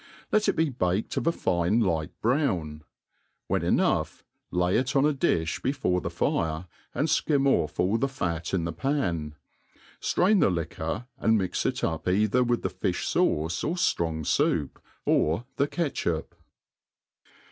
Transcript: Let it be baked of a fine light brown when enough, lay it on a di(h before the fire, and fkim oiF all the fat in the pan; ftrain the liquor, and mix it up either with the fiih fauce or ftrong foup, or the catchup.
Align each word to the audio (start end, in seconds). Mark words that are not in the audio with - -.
Let 0.31 0.49
it 0.49 0.53
be 0.53 0.71
baked 0.71 1.15
of 1.17 1.27
a 1.27 1.31
fine 1.31 1.79
light 1.79 2.09
brown 2.21 2.83
when 3.45 3.61
enough, 3.63 4.23
lay 4.49 4.75
it 4.77 4.95
on 4.95 5.05
a 5.05 5.13
di(h 5.13 5.61
before 5.61 6.01
the 6.01 6.09
fire, 6.09 6.65
and 6.95 7.07
fkim 7.07 7.43
oiF 7.43 7.79
all 7.79 7.99
the 7.99 8.07
fat 8.07 8.51
in 8.51 8.63
the 8.65 8.73
pan; 8.73 9.35
ftrain 10.01 10.39
the 10.39 10.49
liquor, 10.49 11.05
and 11.19 11.37
mix 11.37 11.67
it 11.67 11.83
up 11.83 12.07
either 12.07 12.43
with 12.43 12.63
the 12.63 12.69
fiih 12.69 12.95
fauce 12.95 13.63
or 13.63 13.75
ftrong 13.75 14.21
foup, 14.23 14.81
or 15.05 15.45
the 15.57 15.67
catchup. 15.67 16.33